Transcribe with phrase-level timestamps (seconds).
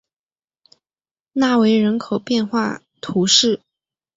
[1.33, 3.61] 纳韦人口变化图示